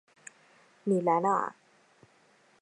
[0.85, 1.55] 你来了啊